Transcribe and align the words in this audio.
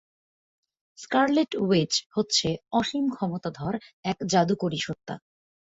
Scarlet 0.97 1.51
Witch 1.63 1.93
হচ্ছে 2.15 2.47
অসীম 2.71 3.05
ক্ষমতাধর 3.09 3.73
এক 4.03 4.17
জাদুকরী 4.25 4.79
সত্তা। 4.81 5.15